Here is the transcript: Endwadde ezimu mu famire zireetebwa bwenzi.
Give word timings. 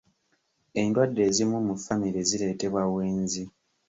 Endwadde 0.81 1.21
ezimu 1.29 1.57
mu 1.67 1.75
famire 1.85 2.19
zireetebwa 2.29 2.83
bwenzi. 2.91 3.43